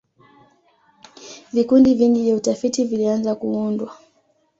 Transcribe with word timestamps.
vikundi 1.53 1.93
vingi 1.93 2.23
vya 2.23 2.35
utafiti 2.35 2.83
vilianza 2.83 3.35
kuundwa 3.35 3.97